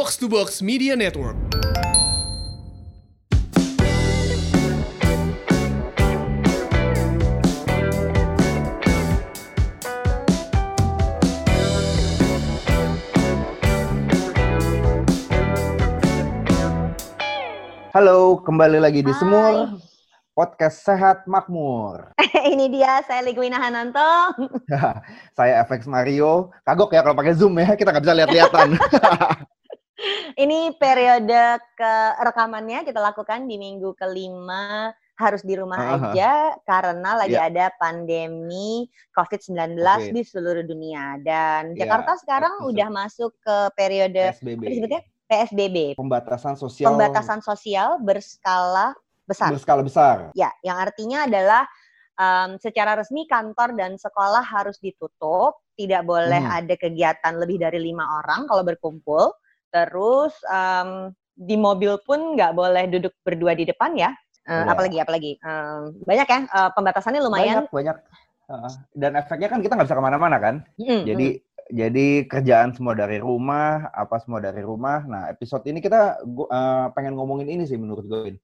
[0.00, 1.36] Box to Box Media Network.
[17.92, 19.12] Halo, kembali lagi di.
[19.12, 19.76] Semur
[20.32, 22.16] Podcast Sehat Makmur.
[22.56, 24.32] Ini dia, saya Ligwina Hananto.
[25.36, 26.48] Saya FX Mario.
[26.64, 28.80] Kagok ya kalau pakai Zoom ya, kita nggak bisa lihat-lihatan.
[30.32, 31.44] Ini periode
[31.74, 36.16] ke rekamannya kita lakukan di minggu kelima harus di rumah Aha.
[36.16, 36.32] aja
[36.64, 37.52] karena lagi Iya.
[37.52, 40.16] ada pandemi COVID-19 Oke.
[40.16, 42.68] di seluruh dunia dan Iya, Jakarta sekarang betul.
[42.72, 44.62] udah masuk ke periode PSBB.
[44.64, 48.96] disebutnya PSBB, Pembatasan sosial pembatasan sosial berskala
[49.28, 49.52] besar.
[49.52, 50.16] berskala besar.
[50.32, 51.68] Ya, yang artinya adalah
[52.16, 56.64] em, secara resmi kantor dan sekolah harus ditutup, tidak boleh Hmm.
[56.64, 59.32] ada kegiatan lebih dari lima orang kalau berkumpul.
[59.70, 64.10] Terus em, di mobil pun nggak boleh duduk berdua di depan ya.
[64.42, 64.66] Eh, Iya.
[64.68, 67.64] apalagi apalagi Em, banyak ya eh, pembatasannya lumayan.
[67.64, 67.96] Banyak, banyak.
[68.50, 68.72] Heeh.
[68.92, 70.54] Dan efeknya kan kita nggak bisa ke mana-mana kan.
[70.76, 71.26] Mm, Jadi
[71.70, 75.06] jadi kerjaan semua dari rumah, apa semua dari rumah.
[75.06, 78.34] Nah, episode ini kita gua, eh, pengen ngomongin ini sih menurut gue.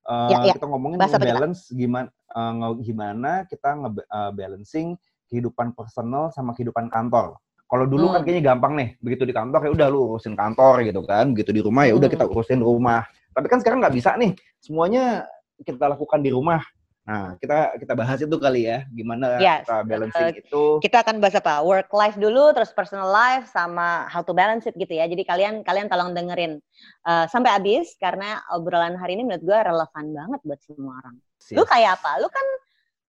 [0.00, 0.56] Eh, Ya, ya.
[0.56, 1.28] Kita ngomongin Bahas apa kita?
[1.36, 4.96] balance gimana nge- gimana kita nge-balancing
[5.28, 7.36] kehidupan personal sama kehidupan kantor.
[7.70, 8.26] Kalau dulu kan Hmm.
[8.26, 11.62] kayaknya gampang nih, begitu di kantor ya udah lu urusin kantor gitu kan, begitu di
[11.62, 12.16] rumah ya udah Hmm.
[12.18, 13.06] kita urusin rumah.
[13.30, 15.22] Tapi kan sekarang nggak bisa nih, semuanya
[15.62, 16.58] kita lakukan di rumah.
[17.00, 19.66] Nah, kita kita bahas itu kali ya, gimana Yes.
[19.66, 20.62] kita balancing Eh, itu.
[20.78, 21.58] Kita akan bahas apa?
[21.62, 25.06] Work life dulu, terus personal life, sama how to balance it gitu ya.
[25.06, 26.58] Jadi kalian kalian tolong dengerin
[27.06, 31.16] eh, sampai habis karena obrolan hari ini menurut gue relevan banget buat semua orang.
[31.50, 32.18] Lu kayak apa?
[32.18, 32.46] Lu kan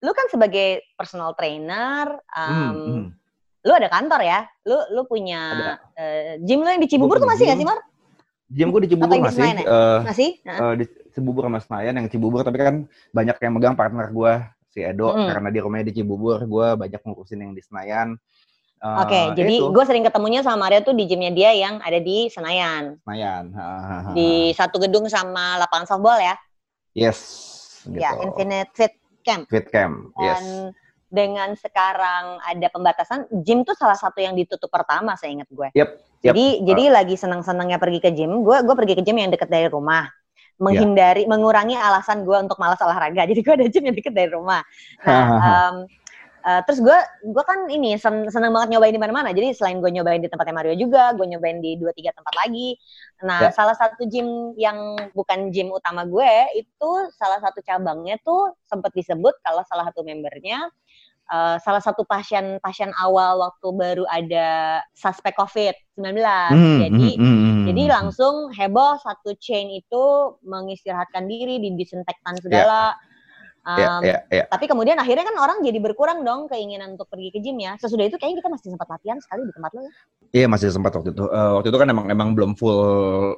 [0.01, 3.05] lu kan sebagai personal trainer, Hmm, em, hmm.
[3.61, 4.39] Lu ada kantor ya.
[4.65, 5.73] Lu lu punya Ada.
[5.97, 7.65] eh, gym lu yang di Cibubur Gua tuh masih nggak gym.
[7.65, 7.79] sih, Mar?
[8.51, 9.63] Gym gue di Cibubur di masih, ya?
[9.63, 10.29] eh, Masih?
[10.43, 12.75] Eh, di Cibubur sama Senayan yang Cibubur, tapi kan
[13.15, 14.33] banyak yang megang partner gue,
[14.75, 15.31] si Edo, Mm-mm.
[15.31, 18.19] karena di rumahnya di Cibubur, gue banyak ngurusin yang di Senayan.
[18.81, 21.95] Eh, Oke, jadi itu, gue sering ketemunya sama Mario tuh di gymnya dia yang ada
[22.03, 23.43] di Senayan, Senayan.
[24.11, 26.35] Di satu gedung sama lapangan softball ya.
[26.91, 27.19] Yes.
[27.87, 28.03] Gitu.
[28.03, 29.47] Ya, Infinite Fit Camp.
[29.47, 30.11] Fit Camp.
[30.19, 30.43] Yes.
[30.43, 30.43] Dan
[31.11, 35.67] dengan sekarang ada pembatasan, gym tuh salah satu yang ditutup pertama, saya ingat gue.
[35.75, 35.89] Yep,
[36.23, 36.31] yep.
[36.31, 38.47] Jadi jadi lagi senang-senangnya pergi ke gym.
[38.47, 40.07] Gue gue pergi ke gym yang deket dari rumah,
[40.55, 43.25] menghindari, mengurangi alasan gue untuk malas olahraga.
[43.29, 44.63] Jadi gue ada gym yang deket dari rumah.
[45.03, 45.75] Nah, em,
[46.45, 49.29] eh, terus gue gue kan ini sen- seneng banget nyobain di mana-mana.
[49.33, 52.75] Jadi selain gue nyobain di tempatnya Mario juga, gue nyobain di dua tiga tempat lagi.
[53.25, 53.53] Nah, Ya.
[53.53, 59.33] salah satu gym yang bukan gym utama gue itu salah satu cabangnya tuh sempat disebut
[59.45, 60.69] kalau salah satu membernya
[61.31, 66.19] eh, salah satu pasien pasien awal waktu baru ada suspek COVID-19.
[66.51, 67.93] Hmm, Jadi hmm, hmm, hmm, jadi hmm.
[67.93, 70.03] langsung heboh satu chain itu
[70.43, 72.93] mengistirahatkan diri, didisinfektan segala.
[72.97, 73.10] Ya,
[73.61, 74.49] Um, ya, ya.
[74.49, 77.77] Tapi kemudian akhirnya kan orang jadi berkurang dong keinginan untuk pergi ke gym ya.
[77.77, 79.91] Sesudah itu kayaknya kita masih sempat latihan sekali di tempat lo ya.
[80.31, 81.25] Iya masih sempat waktu itu.
[81.29, 82.79] Eh, waktu itu kan emang emang belum full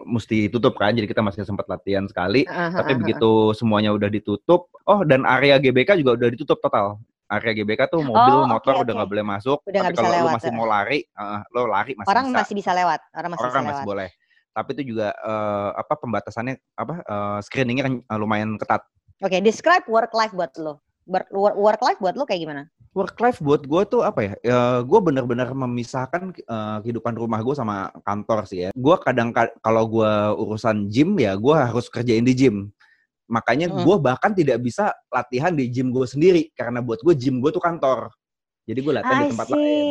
[0.07, 2.47] mesti tutup kan, jadi kita masih sempat latihan sekali.
[2.47, 7.03] Tapi begitu semuanya udah ditutup, oh dan area GBK juga udah ditutup total.
[7.27, 9.59] Area GBK tuh mobil, Oh, motor oke, udah nggak boleh masuk.
[9.65, 10.55] Udah Tapi kalau lu lewat, masih eh.
[10.55, 12.37] mau lari, eh, lo lari masih orang bisa.
[12.39, 13.89] masih bisa lewat, orang masih Orang bisa masih lewat.
[13.89, 14.09] boleh.
[14.53, 18.85] Tapi itu juga eh, apa pembatasannya apa eh, screeningnya kan lumayan ketat.
[19.23, 20.83] Oke, describe work life buat lo.
[21.31, 22.63] Work life buat lo kayak gimana?
[22.93, 24.33] Work life buat gue tuh apa ya?
[24.39, 28.69] ya gue bener-bener memisahkan eh, kehidupan rumah gue sama kantor sih ya.
[28.71, 32.69] Gue kadang ka- kalau gue urusan gym ya gue harus kerjain di gym.
[33.25, 33.81] Makanya Hmm.
[33.81, 37.63] gue bahkan tidak bisa latihan di gym gue sendiri karena buat gue gym gue tuh
[37.63, 38.11] kantor.
[38.67, 39.85] Jadi gue latihan di tempat lain.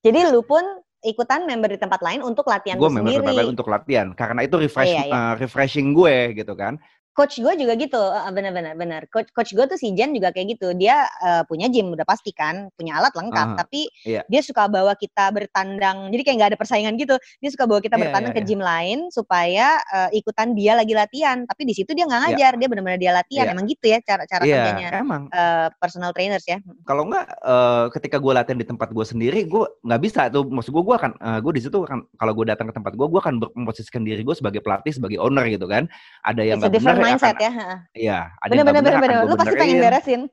[0.00, 0.64] Jadi lu pun
[0.98, 3.22] ikutan member di tempat lain untuk latihan Gue memang sendiri.
[3.22, 5.14] tempat lain untuk latihan karena itu refresh Iya, iya.
[5.14, 6.74] eh, refreshing gue gitu kan.
[7.18, 10.54] Coach gue juga gitu eh, benar-benar benar coach coach gue tuh si Jen juga kayak
[10.54, 10.70] gitu.
[10.78, 12.70] Dia eh, punya gym udah pasti kan?
[12.78, 13.58] Punya alat lengkap.
[13.58, 14.22] Tapi iya.
[14.30, 17.18] dia suka bawa kita bertandang jadi kayak nggak ada persaingan gitu.
[17.42, 18.48] Dia suka bawa kita Iya, bertandang iya, ke iya.
[18.54, 21.42] gym lain supaya eh, ikutan dia lagi latihan.
[21.42, 22.52] Tapi di situ dia nggak ngajar.
[22.54, 23.46] Dia benar-benar dia latihan.
[23.50, 23.54] Iya.
[23.58, 24.88] emang gitu ya cara cara Iya, kerjanya.
[25.02, 25.22] emang.
[25.34, 26.62] eh, personal trainers ya.
[26.86, 30.46] Kalau enggak eh, ketika gue latihan di tempat gue sendiri gue nggak bisa tuh.
[30.46, 31.12] Maksud gue gue akan
[31.42, 34.36] gue di situ kan kalau gue datang ke tempat gue gue akan memposisikan diri gue
[34.38, 35.90] sebagai pelatih sebagai owner gitu kan.
[36.22, 37.64] Ada yang nggak benar mindset akan, ya
[37.96, 40.22] iya ada yang bener-bener nggak benar bener-bener akan lu gue pasti pengen beresin.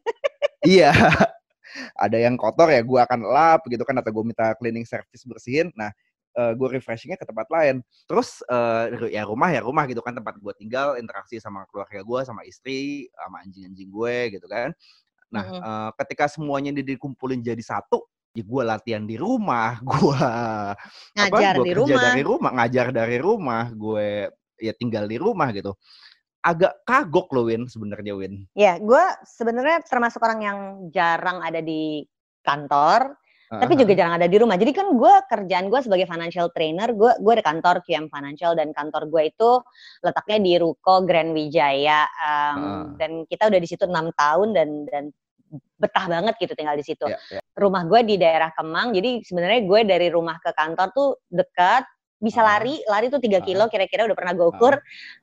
[0.66, 0.92] Iya.
[1.94, 5.70] Ada yang kotor ya gue akan lap gitu kan atau gue minta cleaning service bersihin.
[5.78, 5.94] Nah
[6.36, 7.80] gue refreshingnya ke tempat lain.
[8.10, 12.20] Terus eh, ya rumah ya rumah gitu kan tempat gue tinggal interaksi sama keluarga gue
[12.28, 14.74] sama istri sama anjing-anjing gue gitu kan.
[15.32, 15.62] Nah Mm-mm.
[15.64, 18.04] eh, ketika semuanya ini dikumpulin jadi satu
[18.36, 20.20] ya gue latihan di rumah, gue
[21.16, 22.04] ngajar apa, gua di kerja rumah.
[22.04, 24.08] dari rumah, ngajar dari rumah, gue
[24.60, 25.72] ya tinggal di rumah gitu.
[26.46, 28.46] Agak kagok loh Win sebenarnya Win.
[28.54, 30.58] Ya, gue sebenarnya termasuk orang yang
[30.94, 32.06] jarang ada di
[32.46, 33.18] kantor,
[33.50, 34.58] tapi juga jarang ada di rumah.
[34.58, 38.74] Jadi kan gue kerjaan gue sebagai financial trainer, gue gue ada kantor QM Financial dan
[38.74, 39.52] kantor gue itu
[40.02, 42.86] letaknya di Ruko Grand Wijaya um, Ah.
[42.98, 45.04] dan kita udah di situ enam tahun dan dan
[45.78, 47.06] betah banget gitu tinggal di situ.
[47.06, 47.42] Ya, ya.
[47.54, 51.86] Rumah gue di daerah Kemang, jadi sebenarnya gue dari rumah ke kantor tuh dekat,
[52.26, 52.58] bisa Ah.
[52.58, 53.46] lari, lari tuh 3 Ah.
[53.46, 54.74] kilo kira-kira udah pernah gue ukur.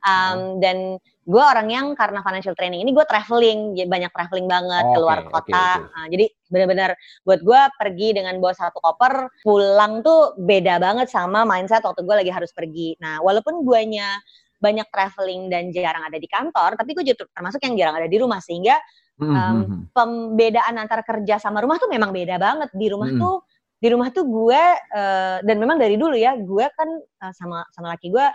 [0.06, 4.94] Um, dan gue orang yang karena financial training ini gue traveling, banyak traveling banget Oke,
[4.94, 5.50] keluar kota.
[5.50, 5.90] oke.
[5.90, 6.90] Uh, jadi benar-benar
[7.22, 12.16] buat gue pergi dengan bawa satu koper, pulang tuh beda banget sama mindset waktu gue
[12.22, 12.94] lagi harus pergi.
[13.02, 14.18] Nah, walaupun guanya
[14.62, 18.18] banyak traveling dan jarang ada di kantor, tapi gue juga termasuk yang jarang ada di
[18.22, 18.78] rumah sehingga
[19.12, 19.82] Hmm, um, hmm, hmm.
[19.92, 23.20] pembedaan antara kerja sama rumah tuh memang beda banget di rumah Mm-mm.
[23.20, 23.44] tuh
[23.82, 24.62] di rumah tuh gue
[24.94, 28.26] eh, dan memang dari dulu ya gue kan eh, sama sama laki gue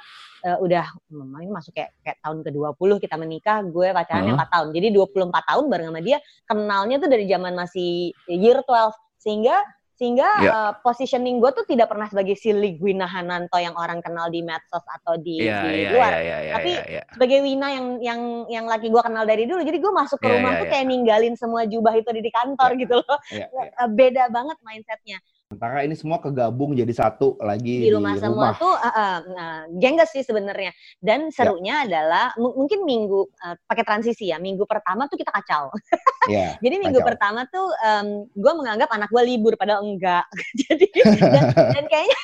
[0.43, 4.35] eh, udah memang ini masuk kayak kayak tahun ke-20 kita menikah gue pacaran Heeh.
[4.35, 8.91] 4 tahun jadi 24 tahun bareng sama dia kenalnya tuh dari zaman masih year 12
[9.23, 9.55] sehingga
[9.97, 10.51] sehingga Ya.
[10.53, 14.85] eh, positioning gue tuh tidak pernah sebagai si Ligwina Hananto yang orang kenal di medsos
[14.85, 17.03] atau di, Iya, di iya, luar iya, iya, Tapi iya, iya.
[17.17, 20.33] sebagai Wina yang yang yang laki gue kenal dari dulu jadi gue masuk ke Iya,
[20.37, 20.73] rumah iya, tuh iya.
[20.77, 22.81] kayak ninggalin semua jubah itu di kantor Iya.
[22.85, 23.45] gitu loh iya.
[23.49, 25.17] Eh, beda banget mindsetnya
[25.47, 28.91] Sementara ini semua kegabung jadi satu lagi di rumah semua tuh uh,
[29.23, 34.67] uh, gengges sih sebenarnya dan serunya adalah mu- mungkin minggu uh, pakai transisi ya minggu
[34.67, 35.71] pertama tuh kita kacau
[36.27, 36.59] Iya.
[36.59, 37.07] jadi minggu kacau.
[37.15, 37.63] pertama tuh
[38.35, 40.27] gue menganggap anak gue libur padahal enggak
[40.67, 40.83] jadi
[41.15, 41.43] dan,
[41.79, 42.19] dan kayaknya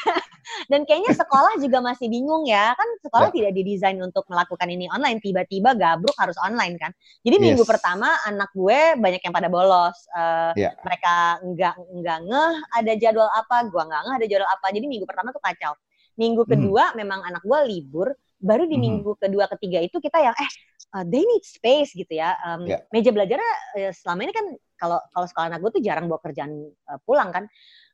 [0.67, 3.35] dan kayaknya sekolah juga masih bingung ya kan sekolah Ya.
[3.39, 6.91] tidak didesain untuk melakukan ini online tiba-tiba gabruk harus online kan
[7.23, 7.71] jadi minggu Yes.
[7.71, 10.75] pertama anak gue banyak yang pada bolos Uh, Ya.
[10.83, 15.05] mereka enggak enggak ngeh ada jadwal apa gua enggak ngeh ada jadwal apa jadi minggu
[15.05, 15.73] pertama tuh kacau
[16.13, 16.51] minggu Hmm.
[16.57, 18.07] kedua memang anak gue libur
[18.37, 18.81] baru di Mhm.
[18.81, 20.49] minggu kedua ketiga itu kita yang eh
[20.93, 22.85] uh, they need space gitu ya Um, Ya.
[22.89, 24.45] meja belajarnya eh, selama ini kan
[24.77, 26.51] kalau kalau sekolah anak gue tuh jarang bawa kerjaan
[26.85, 27.45] uh, pulang kan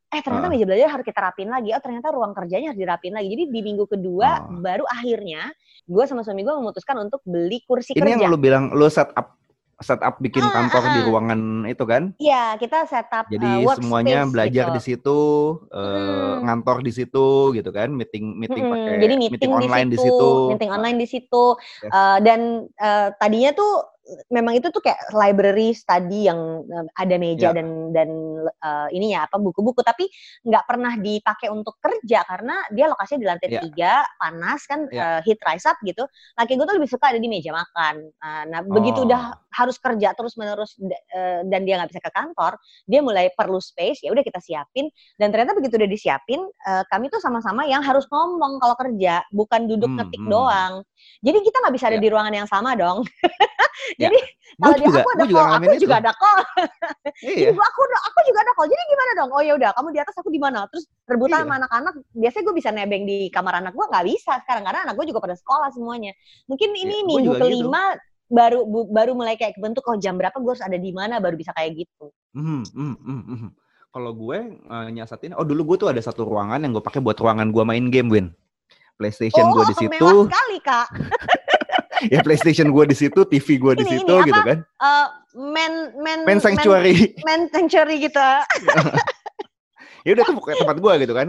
[0.10, 0.52] eh ternyata Ah.
[0.52, 3.62] meja belajar harus kita rapin lagi oh ternyata ruang kerjanya harus dirapin lagi jadi di
[3.62, 4.50] minggu kedua Ah.
[4.50, 5.54] baru akhirnya
[5.86, 9.14] gue sama suami gue memutuskan untuk beli kursi Ini kerja yang lu bilang lu set
[9.14, 9.38] up
[9.80, 11.06] set up bikin Ah, kantor ah, di ah.
[11.08, 12.04] ruangan itu kan?
[12.20, 14.76] Iya, kita setup Jadi uh, semuanya belajar gitu.
[14.76, 15.20] di situ,
[15.72, 15.88] eh,
[16.30, 16.40] Mm.
[16.46, 20.16] ngantor di situ gitu kan, meeting meeting Mm-mm, pakai jadi meeting, online di di situ,
[20.16, 20.50] situ.
[20.52, 21.44] meeting online di situ,
[21.84, 21.92] Yes.
[21.92, 22.40] Uh, dan
[22.76, 23.72] uh, tadinya tuh
[24.30, 27.56] memang itu tuh kayak library study yang um, ada meja Ya.
[27.56, 28.10] dan dan
[28.62, 30.10] uh, ini ya apa buku-buku, tapi
[30.46, 33.62] nggak pernah dipakai untuk kerja karena dia lokasinya di lantai Ya.
[33.66, 35.08] tiga, panas kan, uh, Ya.
[35.26, 36.04] heat rise up gitu.
[36.38, 37.96] Laki gue tuh lebih suka ada di meja makan.
[38.22, 39.08] Uh, nah begitu Oh.
[39.08, 40.78] udah harus kerja terus menerus
[41.50, 44.06] dan dia nggak bisa ke kantor, dia mulai perlu space.
[44.06, 48.06] Ya udah kita siapin dan ternyata begitu udah disiapin, uh, kami tuh sama-sama yang harus
[48.08, 50.30] ngomong kalau kerja, bukan duduk Hmm, ngetik hmm.
[50.32, 50.74] doang.
[51.26, 52.04] Jadi kita nggak bisa ada Ya.
[52.04, 53.02] di ruangan yang sama dong.
[54.00, 54.08] Ya.
[54.08, 54.20] Jadi
[54.60, 55.84] kalau juga, aku ada juga call, ngalamin aku itu.
[55.84, 56.40] juga ada call.
[57.20, 57.50] Iya.
[57.52, 58.68] Gua aku aku juga ada call.
[58.72, 59.30] Jadi gimana dong?
[59.36, 60.60] Oh ya udah, kamu di atas, aku di mana?
[60.72, 61.44] Terus rebutan Iya.
[61.44, 61.94] sama anak-anak.
[62.16, 65.20] Biasanya gue bisa nebeng di kamar anak gue, nggak bisa sekarang karena anak gue juga
[65.20, 66.12] pada sekolah semuanya.
[66.48, 67.44] Mungkin ini Iya, gua minggu juga gitu.
[67.44, 67.84] kelima
[68.30, 71.36] baru bu- baru mulai kayak kebentuk oh jam berapa gue harus ada di mana baru
[71.36, 72.14] bisa kayak gitu.
[72.38, 73.50] Mhm, mhm, mhm, mhm.
[73.90, 77.18] Kalau gue eh, nyasatin, oh dulu gue tuh ada satu ruangan yang gue pakai buat
[77.20, 78.28] ruangan gue main game, Win.
[79.00, 80.88] PlayStation oh, gue di situ, mewah sekali kak.
[82.14, 84.48] ya PlayStation gue di situ, TV gue di situ, ini, gitu apa?
[84.48, 84.58] kan.
[84.62, 87.14] Eh, men men Main sanctuary.
[87.22, 88.20] men, men sanctuary gitu.
[90.08, 91.28] ya udah tuh pokoknya tempat gue gitu kan.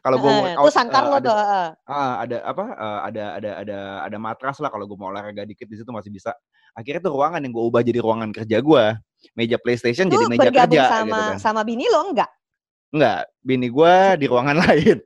[0.00, 1.36] Kalau gue mau Eh, out, sangkar eh, lo ada, tuh.
[1.84, 2.64] ah, ada apa?
[2.72, 3.78] eh, ada ada ada
[4.08, 6.32] ada matras lah kalau gue mau olahraga dikit di situ masih bisa.
[6.72, 8.84] Akhirnya tuh ruangan yang gue ubah jadi ruangan kerja gue.
[9.32, 11.36] Meja PlayStation jadi Tuh meja kerja sama gitu kan.
[11.38, 12.30] sama bini lo enggak?
[12.92, 14.98] Enggak, bini gue di ruangan lain.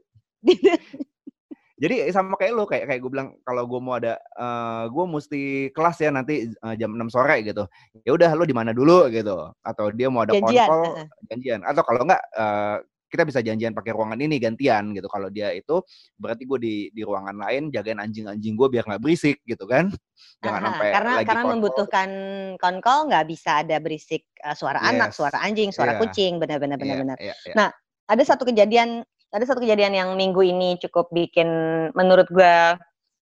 [1.79, 5.43] Jadi sama kayak lo, kayak kayak gue bilang kalau gue mau ada, eh gue mesti
[5.71, 7.71] kelas ya nanti eh, jam 6 sore gitu.
[8.03, 9.55] Ya udah lo di mana dulu gitu.
[9.63, 11.07] Atau dia mau ada Janjian, heeh.
[11.31, 11.61] janjian.
[11.63, 12.77] Atau kalau enggak eh,
[13.09, 15.09] kita bisa janjian pakai ruangan ini gantian gitu.
[15.09, 15.81] Kalau dia itu
[16.21, 19.89] berarti gue di di ruangan lain jagain anjing-anjing gue biar nggak berisik gitu kan.
[20.45, 21.53] Jangan Aha, sampai karena lagi karena konkol.
[21.57, 22.09] membutuhkan
[22.61, 25.17] konkol nggak bisa ada berisik uh, suara anak, Yes.
[25.17, 26.01] suara anjing, suara Iya.
[26.05, 27.17] kucing, benar-benar benar-benar.
[27.17, 27.55] iya, iya.
[27.57, 27.69] Nah,
[28.09, 31.49] ada satu kejadian ada satu kejadian yang minggu ini cukup bikin
[31.93, 32.77] menurut gue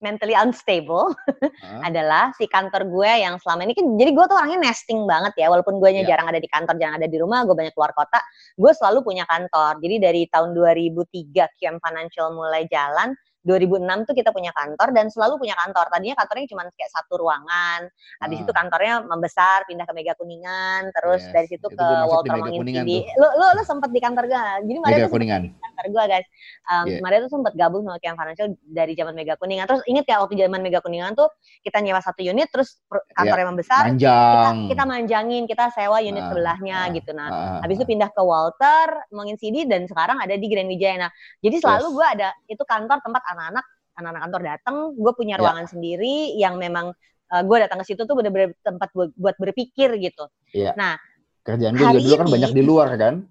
[0.05, 1.17] mentally unstable
[1.88, 5.49] adalah si kantor gue yang selama ini kan jadi gue tuh orangnya nesting banget ya
[5.49, 6.05] walaupun gue Iya.
[6.05, 8.21] jarang ada di kantor jarang ada di rumah gue banyak keluar kota
[8.61, 14.35] gue selalu punya kantor jadi dari tahun 2003 QM Financial mulai jalan 2006 tuh kita
[14.35, 15.87] punya kantor dan selalu punya kantor.
[15.87, 17.87] Tadinya kantornya cuma kayak satu ruangan.
[18.19, 18.45] Habis ah.
[18.45, 21.31] itu kantornya membesar, pindah ke Mega Kuningan, terus yes.
[21.31, 24.45] dari situ itu ke Walter Mangin Lu, lu, lu sempet di kantor gue.
[24.67, 25.41] Jadi Maria tuh Kuningan.
[25.47, 26.26] di kantor gue guys.
[26.67, 27.00] Um, yeah.
[27.07, 29.67] Maria tuh sempet gabung sama Kian Financial dari zaman Mega Kuningan.
[29.71, 31.31] Terus inget ya waktu zaman Mega Kuningan tuh
[31.62, 32.83] kita nyewa satu unit, terus
[33.15, 33.50] kantornya yeah.
[33.55, 33.83] membesar.
[33.87, 34.26] Manjang.
[34.35, 37.11] Kita, kita manjangin, kita sewa unit uh, sebelahnya uh, gitu.
[37.15, 41.07] Nah, uh, habis itu pindah ke Walter Mangin CD dan sekarang ada di Grand Wijaya.
[41.07, 41.95] Nah, jadi selalu yes.
[41.95, 43.64] gue ada itu kantor tempat anak-anak
[43.97, 45.40] anak-anak kantor datang, gue punya ya.
[45.40, 45.73] ruangan yeah.
[45.73, 49.97] sendiri yang memang uh, eh, gue datang ke situ tuh bener-bener tempat buat, buat berpikir
[49.99, 50.28] gitu.
[50.52, 50.76] Yeah.
[50.76, 51.00] Nah,
[51.43, 53.25] kerjaan gue juga dulu kan banyak di luar kan.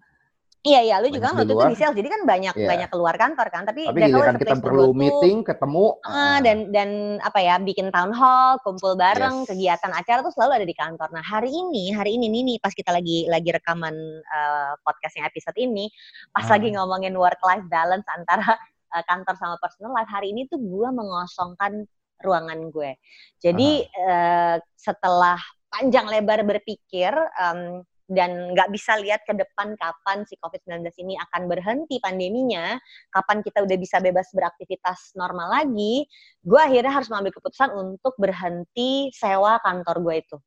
[0.65, 2.65] Iya iya, lu juga kan waktu itu di sales, jadi kan banyak yeah.
[2.65, 3.69] banyak keluar kantor kan.
[3.69, 8.57] Tapi, Tapi kan kita perlu meeting, ketemu, uh, dan dan apa ya, bikin town hall,
[8.65, 9.53] kumpul bareng, yes.
[9.53, 11.13] kegiatan acara tuh selalu ada di kantor.
[11.13, 13.93] Nah hari ini, hari ini nih, nih pas kita lagi lagi rekaman
[14.25, 15.85] uh, podcastnya episode ini,
[16.33, 16.57] pas uh.
[16.57, 18.57] lagi ngomongin work life balance antara
[18.95, 21.83] uh, kantor sama personal life hari ini tuh gue mengosongkan
[22.23, 22.95] ruangan gue.
[23.43, 25.35] Jadi uh, setelah
[25.67, 31.49] panjang lebar berpikir um, dan nggak bisa lihat ke depan kapan si COVID-19 ini akan
[31.49, 32.77] berhenti pandeminya,
[33.09, 36.05] kapan kita udah bisa bebas beraktivitas normal lagi,
[36.45, 40.37] gue akhirnya harus mengambil keputusan untuk berhenti sewa kantor gue itu.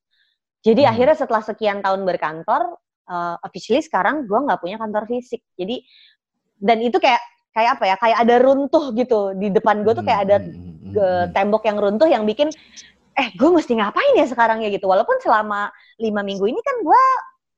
[0.63, 0.91] Jadi hmm.
[0.91, 2.79] akhirnya setelah sekian tahun berkantor,
[3.11, 5.43] uh, officially sekarang gue nggak punya kantor fisik.
[5.59, 5.83] Jadi
[6.59, 7.23] dan itu kayak
[7.59, 10.95] kayak apa ya kayak ada runtuh gitu di depan gue tuh kayak ada hmm, hmm,
[10.95, 12.55] hmm, tembok yang runtuh yang bikin
[13.19, 17.03] eh gue mesti ngapain ya sekarang ya gitu walaupun selama lima minggu ini kan gue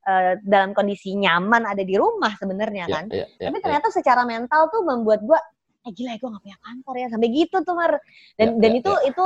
[0.09, 3.63] uh, dalam kondisi nyaman ada di rumah sebenarnya yeah, kan yeah, yeah, tapi ya.
[3.69, 3.97] ternyata yeah.
[4.01, 5.37] secara mental tuh membuat gue
[5.85, 7.93] eh gila ya gue gak punya kantor ya sampai gitu tuh mar
[8.41, 9.09] dan yeah, dan yeah, itu yeah.
[9.13, 9.25] itu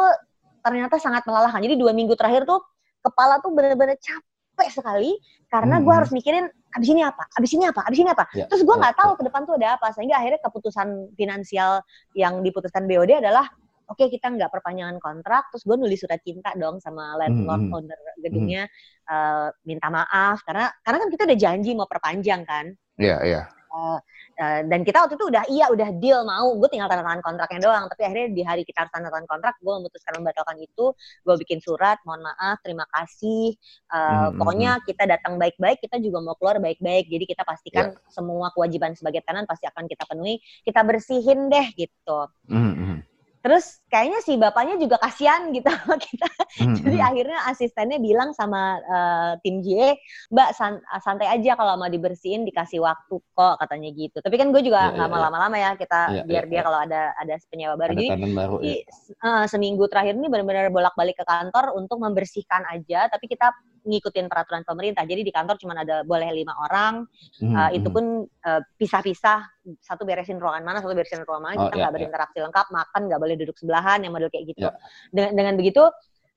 [0.67, 2.59] ternyata sangat melelahkan jadi dua minggu terakhir tuh
[2.99, 4.34] kepala tuh bener-bener capek
[4.71, 5.19] sekali
[5.51, 5.85] karena hmm.
[5.87, 8.25] gue harus mikirin abis ini apa, abis ini apa, abis ini apa.
[8.35, 9.19] Ya, Terus gue nggak ya, tahu ya.
[9.19, 11.73] ke depan tuh ada apa, sehingga akhirnya keputusan finansial
[12.19, 13.47] yang diputuskan BOD adalah
[13.87, 17.71] oke okay, kita nggak perpanjangan kontrak, terus gue nulis surat cinta dong sama landlord hmm.
[17.71, 17.77] hmm.
[17.79, 19.11] owner gedungnya hmm.
[19.13, 22.75] uh, minta maaf karena karena kan kita udah janji mau perpanjang kan.
[22.99, 23.43] Iya iya.
[23.75, 23.99] Uh,
[24.39, 27.59] uh, dan kita waktu itu udah iya udah deal mau gue tinggal tanda tangan kontraknya
[27.59, 31.35] doang tapi akhirnya di hari kita harus tanda tangan kontrak gue memutuskan membatalkan itu gue
[31.43, 33.59] bikin surat mohon maaf terima kasih
[33.91, 34.83] uh, hmm, pokoknya hmm.
[34.87, 38.11] kita datang baik-baik kita juga mau keluar baik-baik jadi kita pastikan yeah.
[38.15, 42.99] semua kewajiban sebagai tenan pasti akan kita penuhi kita bersihin deh gitu hmm, hmm.
[43.45, 46.25] Terus kayaknya si bapaknya juga kasihan gitu sama kita.
[46.33, 46.77] Mm-hmm.
[46.81, 47.09] Jadi hmm.
[47.13, 50.01] akhirnya asistennya bilang sama uh, tim J,
[50.33, 54.25] Mbak san santai aja kalau mau dibersihin dikasih waktu kok katanya gitu.
[54.25, 56.57] Tapi kan gue juga iya, nggak yeah, yeah, lama-lama ya kita yeah, biar yeah, dia
[56.57, 56.65] yeah.
[56.65, 57.93] kalau ada ada penyewa baru.
[57.93, 59.27] Ada Jadi baru, di, yeah.
[59.29, 63.13] uh, seminggu terakhir ini benar-benar bolak-balik ke kantor untuk membersihkan aja.
[63.13, 63.53] Tapi kita
[63.85, 65.05] ngikutin peraturan pemerintah.
[65.05, 67.05] Jadi di kantor cuma ada boleh lima orang.
[67.39, 69.45] Hmm, uh, itu pun uh, pisah-pisah.
[69.81, 71.57] Satu beresin ruangan mana, satu beresin ruangan mana.
[71.57, 72.45] Oh, kita nggak yeah, berinteraksi yeah.
[72.49, 72.67] lengkap.
[72.73, 74.67] Makan nggak boleh duduk sebelahan, yang model kayak gitu.
[74.67, 74.77] Yeah.
[75.13, 75.85] Dengan, dengan begitu,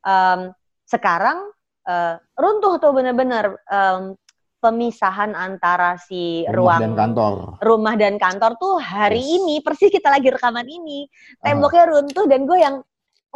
[0.04, 0.52] um,
[0.84, 1.52] sekarang
[1.88, 4.16] uh, runtuh tuh bener-bener um,
[4.58, 7.34] pemisahan antara si rumah ruang dan kantor.
[7.62, 9.34] rumah dan kantor tuh hari yes.
[9.38, 11.06] ini persis kita lagi rekaman ini
[11.46, 11.90] temboknya uh.
[11.94, 12.76] runtuh dan gue yang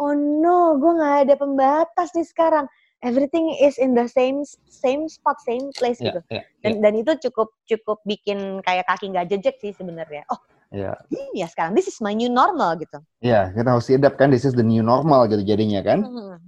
[0.02, 2.66] oh no gue nggak ada pembatas nih sekarang
[3.02, 6.20] everything is in the same same spot same place yeah, gitu.
[6.30, 6.80] yeah, dan yeah.
[6.80, 10.22] dan itu cukup cukup bikin kayak kaki nggak jejek sih sebenarnya.
[10.30, 10.38] Oh
[10.72, 10.96] yeah.
[11.12, 11.76] ini ya sekarang.
[11.76, 13.02] This is my new normal gitu.
[13.20, 14.32] Ya yeah, kita harus adapt kan.
[14.32, 16.06] This is the new normal gitu jadinya kan.
[16.06, 16.38] Mm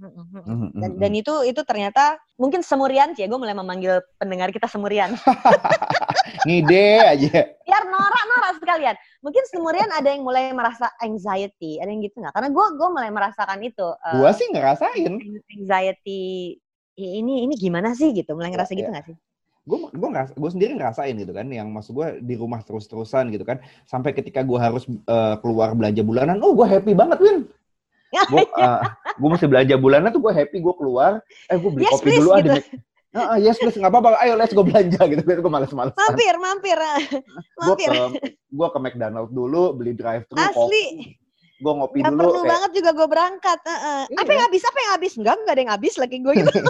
[0.41, 0.69] -hmm.
[0.79, 3.27] dan, dan itu itu ternyata mungkin semurian sih ya.
[3.29, 5.13] Gue mulai memanggil pendengar kita semurian.
[6.47, 7.37] Ngide aja.
[7.67, 8.14] Biar norak-norak
[8.65, 8.95] sekalian.
[9.21, 12.33] Mungkin semurian ada yang mulai merasa anxiety ada yang gitu nggak?
[12.33, 15.11] Karena gue gue mulai merasakan itu uh, gue sih ngerasain.
[15.53, 16.23] anxiety
[16.97, 18.09] ini ini gimana sih?
[18.11, 18.33] gitu.
[18.33, 19.09] Mulai ngerasa ya, gitu nggak ya.
[19.13, 19.17] sih?
[19.65, 23.29] Gue gue nggak gue sendiri ngerasain gitu kan yang maksud gue di rumah terus terusan
[23.29, 23.61] gitu kan.
[23.85, 27.45] Sampai ketika gue harus uh, keluar belanja bulanan oh gue happy banget win.
[28.31, 28.79] Gue uh,
[29.19, 31.19] gue mesti belanja bulanan tuh gue happy gue keluar.
[31.51, 32.51] Eh gue beli yes, kopi please, dulu gitu.
[32.63, 34.19] ah Ah, yes, please, nggak apa-apa.
[34.19, 35.23] Ayo, let's go belanja gitu.
[35.23, 35.95] Gue males-males.
[35.95, 36.77] Mampir, mampir.
[37.63, 37.89] mampir.
[38.51, 40.35] Gue ke, ke McDonald dulu, beli drive-thru.
[40.35, 41.15] Asli.
[41.63, 42.19] Gue ngopi gak dulu.
[42.19, 42.51] perlu kayak...
[42.51, 43.59] banget juga gue berangkat.
[43.63, 44.01] Uh -uh.
[44.11, 44.19] Iya.
[44.19, 44.61] Apa yang habis?
[44.67, 45.11] Apa yang habis?
[45.15, 46.51] Enggak, enggak ada yang habis lagi gue gitu.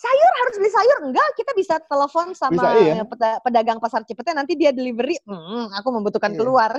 [0.00, 3.04] sayur harus beli sayur enggak kita bisa telepon sama bisa, iya.
[3.44, 6.38] pedagang pasar Cipete nanti dia delivery hmm, aku membutuhkan iya.
[6.40, 6.72] keluar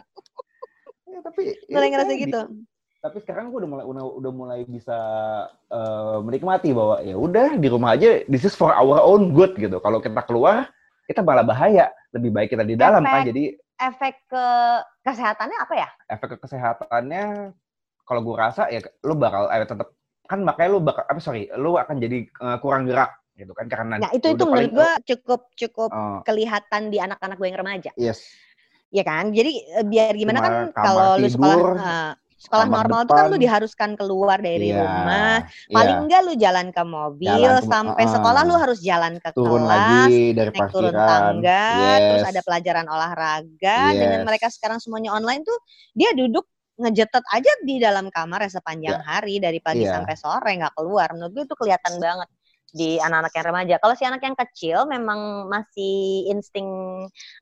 [1.06, 2.42] ya, tapi mulai ya, ngerasa gitu
[3.02, 4.98] tapi sekarang gue udah mulai udah, mulai bisa
[5.74, 9.82] uh, menikmati bahwa ya udah di rumah aja this is for our own good gitu.
[9.82, 10.70] Kalau kita keluar
[11.10, 11.90] kita malah bahaya.
[12.14, 14.46] Lebih baik kita di dalam kan jadi efek ke
[15.02, 15.90] kesehatannya apa ya?
[16.14, 17.56] Efek ke kesehatannya
[18.06, 19.96] kalau gue rasa ya lu bakal eh, tetap
[20.30, 23.98] kan makanya lu bakal apa sorry lu akan jadi uh, kurang gerak gitu kan karena
[23.98, 27.92] nah itu itu menurut gue cukup cukup uh, kelihatan di anak-anak gue yang remaja.
[27.98, 28.30] Yes.
[28.92, 29.32] Iya kan?
[29.32, 33.90] Jadi eh, biar gimana kan kalau lu sekolah uh, sekolah normal itu kan lu diharuskan
[33.94, 35.36] keluar dari yeah, rumah.
[35.70, 36.04] Paling yeah.
[36.04, 39.62] enggak lu jalan ke mobil jalan ke, sampai uh, sekolah lu harus jalan ke turun
[39.70, 42.02] kelas, lagi dari naik turun tangga, yes.
[42.02, 43.80] terus ada pelajaran olahraga.
[43.94, 44.00] Yes.
[44.02, 45.58] Dengan mereka sekarang semuanya online tuh
[45.94, 46.50] dia duduk
[46.82, 49.06] ngejetet aja di dalam kamar ya sepanjang yeah.
[49.06, 50.02] hari dari pagi yeah.
[50.02, 51.14] sampai sore nggak keluar.
[51.14, 52.30] Menurut gue itu kelihatan banget
[52.74, 53.76] di anak-anak yang remaja.
[53.78, 56.66] Kalau si anak yang kecil memang masih insting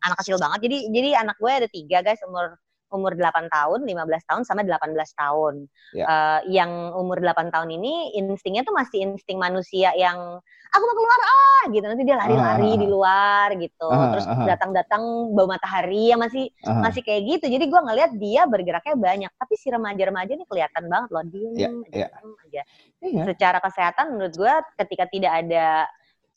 [0.04, 0.68] anak kecil banget.
[0.68, 2.60] Jadi jadi anak gue ada tiga guys umur
[2.90, 5.70] umur 8 tahun, 15 tahun sama 18 tahun.
[5.94, 6.00] Yeah.
[6.00, 6.06] Ya.
[6.06, 11.22] Uh, yang umur 8 tahun ini instingnya tuh masih insting manusia yang aku mau keluar
[11.26, 15.02] ah gitu nanti dia lari-lari uh, di luar gitu uh, terus datang-datang
[15.34, 19.54] bau matahari ya masih uh, masih kayak gitu jadi gue ngelihat dia bergeraknya banyak tapi
[19.58, 22.10] si remaja-remaja ini kelihatan banget loh diem yeah, aja, yeah.
[22.46, 22.62] aja.
[23.02, 23.26] Yeah.
[23.34, 24.54] secara kesehatan menurut gue
[24.86, 25.90] ketika tidak ada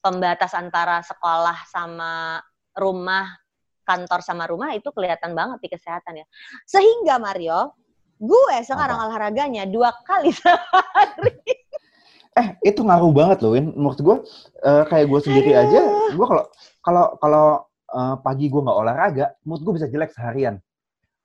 [0.03, 2.41] pembatas antara sekolah sama
[2.73, 3.42] rumah
[3.83, 6.27] kantor sama rumah itu kelihatan banget di kesehatan ya
[6.65, 7.75] sehingga Mario
[8.23, 9.07] gue sekarang Apa?
[9.11, 11.35] olahraganya dua kali sehari
[12.33, 14.17] eh itu ngaruh banget loh Win menurut gue
[14.65, 15.63] uh, kayak gue sendiri Aduh.
[15.69, 15.81] aja
[16.17, 16.45] gue kalau
[16.81, 17.47] kalau kalau
[17.93, 20.57] uh, pagi gue nggak olahraga mood gue bisa jelek seharian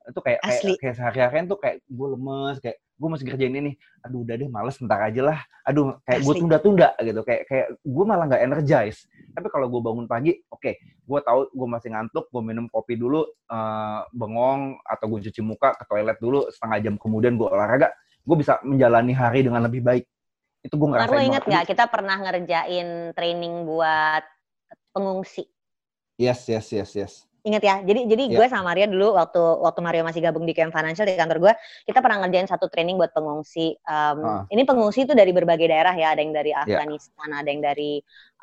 [0.07, 0.75] itu kayak Asli.
[0.75, 4.49] kayak, kayak sehari-harian tuh kayak gue lemes kayak gue masih kerjain ini aduh udah deh
[4.49, 5.39] males ntar aja lah.
[5.69, 7.21] Aduh kayak gue tunda-tunda gitu.
[7.21, 9.05] Kayak kayak gue malah nggak energize.
[9.37, 12.97] Tapi kalau gue bangun pagi oke okay, gue tahu gue masih ngantuk gue minum kopi
[12.97, 13.21] dulu
[13.53, 17.93] uh, bengong atau gue cuci muka ke toilet dulu setengah jam kemudian gue olahraga
[18.27, 20.05] gue bisa menjalani hari dengan lebih baik.
[20.65, 24.25] Itu gue ngerasain Lalu inget nggak kita pernah ngerjain training buat
[24.91, 25.45] pengungsi?
[26.17, 27.13] Yes, yes, yes, yes.
[27.47, 27.75] Ingat ya.
[27.79, 28.37] Jadi jadi yeah.
[28.43, 31.53] gue sama Maria dulu waktu waktu Mario masih gabung di KM Financial di kantor gue,
[31.87, 33.79] kita pernah ngerjain satu training buat pengungsi.
[33.87, 34.41] Um, uh.
[34.51, 36.11] Ini pengungsi itu dari berbagai daerah ya.
[36.11, 36.67] Ada yang dari ya.
[36.67, 37.39] Afghanistan, yeah.
[37.39, 37.91] ada yang dari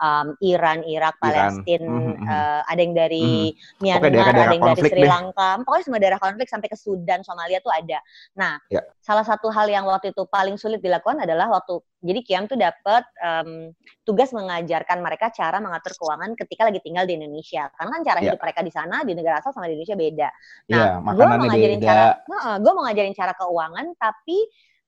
[0.00, 2.26] um, Iran, Irak, Palestina, mm -hmm.
[2.26, 3.82] uh, ada yang dari mm.
[3.82, 5.62] Myanmar, daerah -daerah ada yang dari Sri Lanka, deh.
[5.62, 7.99] pokoknya semua daerah konflik sampai ke Sudan, Somalia tuh ada.
[8.34, 8.82] Nah, yeah.
[9.04, 13.08] salah satu hal yang waktu itu paling sulit dilakukan adalah waktu jadi Kiam tuh dapat
[13.25, 13.73] um,
[14.04, 17.73] tugas mengajarkan mereka cara mengatur keuangan ketika lagi tinggal di Indonesia.
[17.73, 18.25] Karena kan cara yeah.
[18.28, 20.28] hidup mereka di sana di negara asal sama di Indonesia beda.
[20.68, 21.88] Nah, yeah, gue mau ngajarin beda.
[21.88, 24.38] cara, uh, gue mau ngajarin cara keuangan, tapi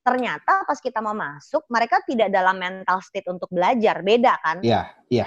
[0.06, 4.86] ternyata pas kita mau masuk mereka tidak dalam mental state untuk belajar beda kan iya
[5.10, 5.26] iya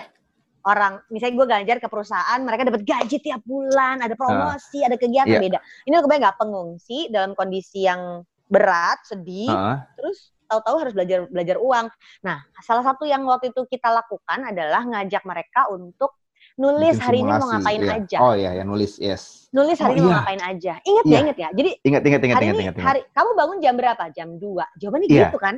[0.63, 4.95] orang misalnya gue ngajar ke perusahaan mereka dapat gaji tiap bulan ada promosi uh, ada
[4.95, 5.43] kegiatan yeah.
[5.43, 9.77] beda ini lo kebayang nggak pengungsi dalam kondisi yang berat sedih uh.
[9.95, 11.85] terus tahu-tahu harus belajar belajar uang
[12.25, 16.17] nah salah satu yang waktu itu kita lakukan adalah ngajak mereka untuk
[16.59, 17.95] nulis hari ini mau ngapain iya.
[17.95, 18.17] aja.
[18.19, 19.47] Oh iya, ya nulis, yes.
[19.55, 20.07] Nulis hari oh, ini iya.
[20.11, 20.73] mau ngapain aja.
[20.83, 21.15] Ingat iya.
[21.15, 21.49] ya, ingat ya.
[21.55, 22.87] Jadi ingat, ingat, ingat, hari ingat, ini, ingat, ingat.
[22.91, 24.03] Hari, kamu bangun jam berapa?
[24.11, 24.79] Jam 2.
[24.83, 25.21] Jawabannya iya.
[25.31, 25.55] gitu kan?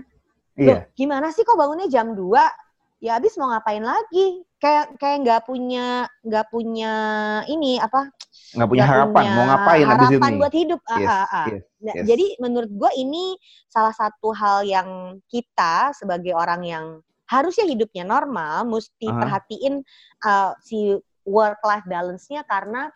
[0.53, 0.69] Iya.
[0.69, 2.21] Loh, gimana sih kok bangunnya jam 2?
[3.01, 4.45] Ya habis mau ngapain lagi?
[4.61, 6.93] Kayak kayak nggak punya nggak punya
[7.49, 8.13] ini apa?
[8.53, 10.37] Nggak punya gak harapan punya mau ngapain harapan habis ini?
[10.37, 10.81] buat hidup.
[10.85, 11.45] Ah, yes, ah, ah.
[11.49, 12.05] Yes, nah, yes.
[12.05, 13.23] Jadi menurut gue ini
[13.65, 16.85] salah satu hal yang kita sebagai orang yang
[17.25, 19.21] harusnya hidupnya normal mesti uh -huh.
[19.25, 19.73] perhatiin
[20.21, 20.93] uh, si
[21.25, 22.93] work life balance-nya karena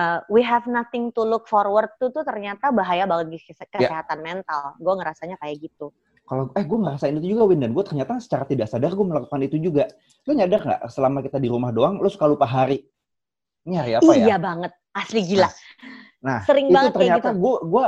[0.00, 3.52] uh, we have nothing to look forward to tuh ternyata bahaya bagi ya.
[3.52, 4.26] kesehatan yeah.
[4.32, 4.62] mental.
[4.80, 5.92] Gue ngerasanya kayak gitu.
[6.26, 9.40] Kalau eh gue ngerasain itu juga Win dan gue ternyata secara tidak sadar gue melakukan
[9.46, 9.86] itu juga.
[10.26, 12.82] Lo nyadar nggak selama kita di rumah doang lo suka lupa hari?
[13.66, 14.26] Ini hari apa iya ya?
[14.26, 15.50] Iya banget, asli gila.
[16.26, 17.70] Nah, Sering itu banget ternyata gue gitu.
[17.70, 17.84] gue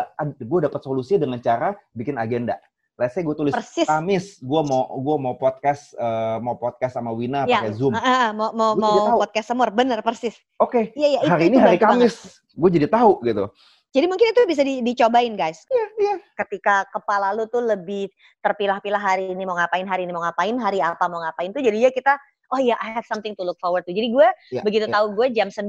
[0.47, 2.55] gue dapat solusi dengan cara bikin agenda
[2.99, 3.87] let's say gue tulis Persis.
[3.87, 7.95] Kamis, gue mau gue mau podcast uh, mau podcast sama Wina ya, pakai Zoom.
[7.95, 10.35] Uh, uh, mau mau mau podcast semur, bener persis.
[10.59, 10.91] Oke.
[10.93, 10.99] Okay.
[10.99, 13.47] Ya, ya, hari itu, ini itu hari Kamis, gue jadi tahu gitu.
[13.89, 15.65] Jadi mungkin itu bisa di, dicobain guys.
[15.73, 16.15] Iya, iya.
[16.37, 18.13] Ketika kepala lu tuh lebih
[18.45, 21.89] terpilah-pilah hari ini mau ngapain, hari ini mau ngapain, hari apa mau ngapain tuh jadinya
[21.89, 22.21] kita
[22.53, 23.93] oh ya I have something to look forward to.
[23.93, 24.95] Jadi gue yeah, begitu yeah.
[24.97, 25.69] tahu gue jam 9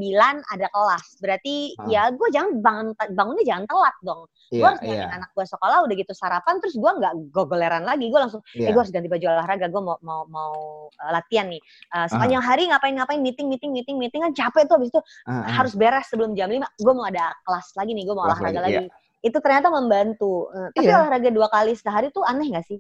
[0.54, 1.88] ada kelas, berarti hmm.
[1.92, 4.22] ya gue jangan bangun bangunnya jangan telat dong.
[4.50, 5.16] Yeah, gue harus yeah.
[5.16, 8.08] anak gue sekolah udah gitu sarapan terus gue nggak gogoleran lagi.
[8.08, 8.70] Gue langsung yeah.
[8.70, 10.54] eh gue harus ganti baju olahraga, gue mau mau mau
[10.90, 11.62] uh, latihan nih.
[11.92, 12.48] Uh, sepanjang uh.
[12.48, 15.44] hari ngapain-ngapain meeting meeting meeting meeting kan capek tuh habis itu uh, uh.
[15.52, 16.64] harus beres sebelum jam 5.
[16.80, 18.76] Gue mau ada kelas lagi nih, gue mau kelas olahraga lagi.
[18.84, 18.90] lagi.
[18.90, 19.28] Yeah.
[19.30, 20.48] Itu ternyata membantu.
[20.56, 21.04] Uh, tapi yeah.
[21.04, 22.80] olahraga dua kali sehari tuh aneh gak sih?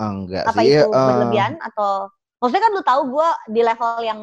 [0.00, 0.72] Enggak Apa sih.
[0.72, 1.06] itu uh...
[1.12, 2.08] berlebihan atau
[2.40, 4.20] maksudnya kan lu tahu gue di level yang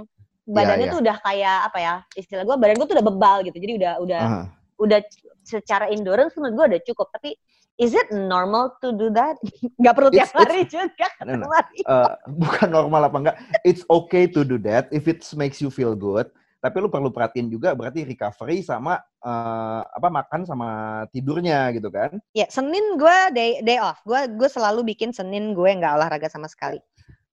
[0.48, 0.94] badannya yeah, yeah.
[0.94, 3.94] tuh udah kayak apa ya istilah gue badan gue tuh udah bebal gitu jadi udah
[4.02, 4.46] udah uh -huh.
[4.82, 5.00] udah
[5.46, 7.36] secara endurance menurut gue udah cukup tapi
[7.78, 9.38] is it normal to do that
[9.80, 11.48] nggak perlu tiap it's, hari it's, juga no, no.
[11.86, 15.94] Uh, bukan normal apa enggak it's okay to do that if it makes you feel
[15.94, 16.28] good
[16.58, 20.70] tapi lu perlu perhatiin juga berarti recovery sama uh, apa makan sama
[21.14, 22.18] tidurnya gitu kan?
[22.34, 26.50] Ya Senin gue day day off, gue gue selalu bikin Senin gue nggak olahraga sama
[26.50, 26.82] sekali.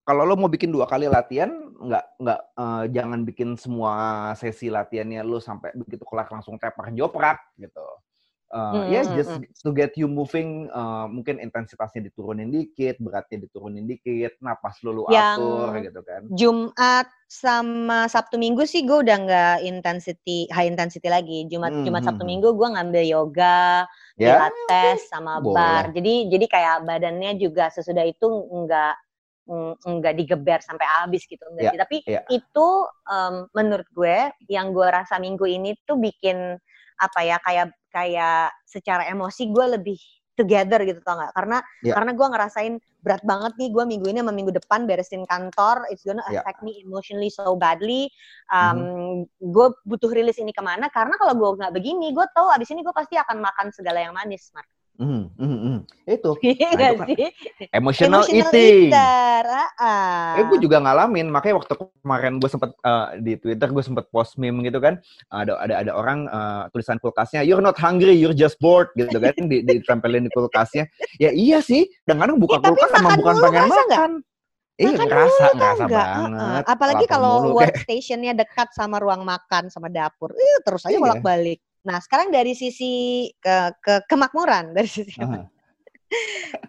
[0.05, 1.49] Kalau lo mau bikin dua kali latihan,
[1.81, 7.41] nggak nggak uh, jangan bikin semua sesi latihannya lo sampai begitu kelar langsung tepar joprak
[7.57, 7.83] gitu.
[8.53, 9.33] Uh, hmm, yes, just
[9.65, 15.03] to get you moving, uh, mungkin intensitasnya diturunin dikit, beratnya diturunin dikit, napas lo lu
[15.09, 16.21] atur gitu kan.
[16.29, 21.49] Jumat sama Sabtu Minggu sih gue udah nggak intensity high intensity lagi.
[21.49, 22.31] Jumat hmm, Jumat Sabtu hmm.
[22.31, 23.89] Minggu gue ngambil yoga,
[24.21, 24.47] yeah?
[24.47, 25.57] pilates sama Boleh.
[25.57, 25.83] bar.
[25.91, 29.04] Jadi jadi kayak badannya juga sesudah itu nggak
[29.85, 31.79] nggak digeber sampai habis gitu enggak yeah, sih.
[31.79, 32.23] Tapi yeah.
[32.33, 32.67] itu
[33.09, 36.57] um, menurut gue yang gue rasa minggu ini tuh bikin
[36.95, 39.99] apa ya kayak kayak secara emosi gue lebih
[40.35, 41.31] together gitu tau gak?
[41.31, 41.95] Karena yeah.
[41.95, 42.73] karena gue ngerasain
[43.05, 46.43] berat banget nih gue minggu ini sama minggu depan beresin kantor, it's gonna ya.
[46.43, 46.65] affect yeah.
[46.67, 48.11] me emotionally so badly.
[48.51, 49.51] Um, mm-hmm.
[49.55, 50.91] Gue butuh rilis ini ke mana?
[50.91, 54.13] Karena kalau gue nggak begini, gue tahu abis ini gue pasti akan makan segala yang
[54.13, 54.67] manis, Mark.
[54.95, 55.77] Mm, mm, mm.
[56.07, 56.31] Itu.
[56.45, 57.07] Iya nah, itu kan
[57.75, 58.89] emotional, emotional eating.
[58.95, 61.27] Uh, eh, gue juga ngalamin.
[61.27, 64.99] Makanya waktu kemarin gue sempet uh, di Twitter gue sempet post meme gitu kan.
[65.27, 69.35] Ada ada ada orang uh, tulisan kulkasnya, "You're not hungry, you're just bored" gitu kan.
[69.35, 70.87] di, ditempelin di kulkasnya.
[71.19, 71.91] Ya iya sih.
[72.07, 74.11] Kadang-kadang buka ya, kulkas emang bukan pengen makan.
[74.75, 76.31] Iya, eh, ngerasa, ngerasa banget.
[76.35, 80.35] Uh, apalagi kalau workstationnya dekat sama ruang makan, sama dapur.
[80.35, 81.55] Eh, terus aja iya.
[81.85, 85.45] Nah, sekarang dari sisi ke, ke kemakmuran, dari sisi uh-huh.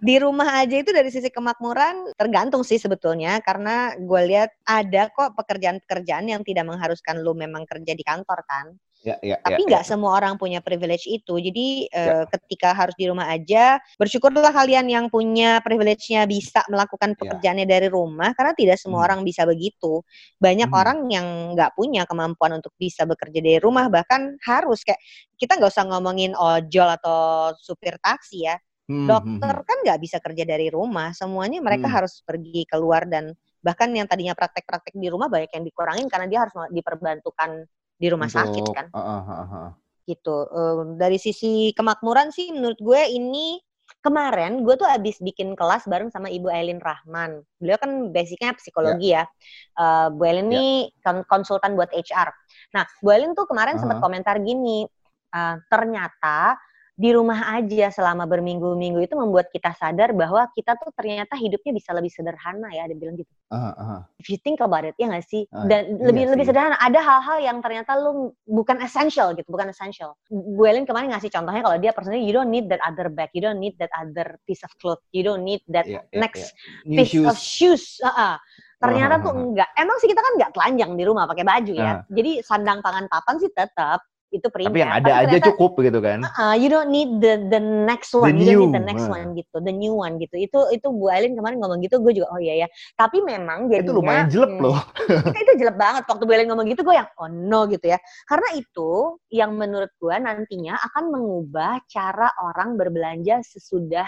[0.01, 5.37] di rumah aja itu dari sisi kemakmuran tergantung sih sebetulnya karena gue lihat ada kok
[5.37, 8.77] pekerjaan-pekerjaan yang tidak mengharuskan lu memang kerja di kantor kan.
[9.05, 9.91] Ya, ya, Tapi ya, nggak ya, ya.
[9.95, 11.39] semua orang punya privilege itu.
[11.39, 12.23] Jadi ya.
[12.23, 17.17] uh, ketika harus di rumah aja, bersyukurlah kalian yang punya privilege-nya bisa melakukan ya.
[17.23, 17.73] pekerjaannya ya.
[17.79, 19.07] dari rumah karena tidak semua hmm.
[19.07, 20.03] orang bisa begitu.
[20.43, 20.81] Banyak hmm.
[20.81, 24.99] orang yang nggak punya kemampuan untuk bisa bekerja dari rumah bahkan harus kayak
[25.39, 28.57] kita nggak usah ngomongin ojol atau supir taksi ya.
[28.91, 29.07] Hmm.
[29.07, 29.67] Dokter hmm.
[29.67, 31.15] kan nggak bisa kerja dari rumah.
[31.15, 31.95] Semuanya mereka hmm.
[31.95, 33.31] harus pergi keluar dan
[33.63, 38.29] bahkan yang tadinya praktek-praktek di rumah banyak yang dikurangin karena dia harus diperbantukan di rumah
[38.29, 38.87] Untuk, sakit kan.
[38.93, 39.69] Uh, uh, uh, uh.
[40.07, 40.37] Gitu.
[40.53, 43.59] Uh, dari sisi kemakmuran sih menurut gue ini
[44.03, 47.43] kemarin gue tuh abis bikin kelas bareng sama Ibu Elin Rahman.
[47.59, 49.27] Beliau kan basicnya psikologi yeah.
[49.27, 49.75] ya.
[49.75, 50.87] Uh, Bu Elin yeah.
[50.87, 52.31] ini konsultan buat HR.
[52.75, 53.83] Nah, Bu Elin tuh kemarin uh -huh.
[53.83, 54.87] sempat komentar gini,
[55.35, 56.55] uh, ternyata
[56.97, 61.93] di rumah aja selama berminggu-minggu itu membuat kita sadar bahwa kita tuh ternyata hidupnya bisa
[61.93, 63.29] lebih sederhana ya, dia bilang gitu.
[63.53, 63.99] Uh, uh.
[64.17, 65.45] If you think about it, ya nggak sih?
[65.53, 66.33] Uh, Dan iya lebih sih.
[66.33, 66.81] lebih sederhana.
[66.81, 70.17] Ada hal-hal yang ternyata lu bukan essential gitu, bukan essential.
[70.33, 73.45] Bu Elin kemarin ngasih contohnya kalau dia personally, you don't need that other bag, you
[73.45, 76.57] don't need that other piece of cloth, you don't need that yeah, yeah, next
[76.89, 77.05] yeah.
[77.05, 77.29] piece shoes.
[77.29, 77.85] of shoes.
[78.01, 78.35] Uh, uh.
[78.81, 79.69] Ternyata uh, tuh enggak.
[79.77, 82.01] Emang sih kita kan enggak telanjang di rumah pakai baju ya.
[82.01, 82.17] Uh.
[82.17, 84.01] Jadi sandang tangan papan sih tetap
[84.35, 84.71] itu primer.
[84.71, 86.27] Tapi yang ada Tapi aja cukup gitu kan.
[86.35, 89.15] Uh, you don't need the the next one, the you don't need the next uh.
[89.15, 90.35] one gitu, the new one gitu.
[90.35, 92.69] Itu itu Bu Elin kemarin ngomong gitu, gue juga oh iya ya.
[92.99, 94.79] Tapi memang jadi itu lumayan jelek hmm, loh.
[95.31, 97.99] itu, itu jelek banget waktu Bu Elin ngomong gitu, gue yang oh no gitu ya.
[98.27, 98.91] Karena itu
[99.31, 104.07] yang menurut gue nantinya akan mengubah cara orang berbelanja sesudah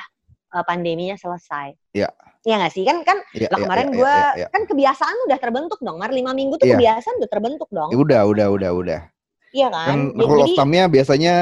[0.54, 1.74] uh, pandeminya selesai.
[1.94, 2.10] Iya.
[2.46, 4.48] Iya nggak sih kan kan ya, lah kemarin ya, gue ya, ya, ya.
[4.48, 6.78] kan kebiasaan udah terbentuk dong, Mar lima minggu tuh ya.
[6.78, 7.90] kebiasaan udah terbentuk dong.
[7.92, 9.00] Ya, udah udah udah udah.
[9.52, 9.86] Iya kan?
[9.88, 11.34] Kan rule of thumb-nya biasanya